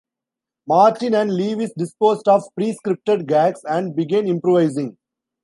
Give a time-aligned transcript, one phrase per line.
[0.67, 4.97] Martin and Lewis disposed of pre-scripted gags and began improvising.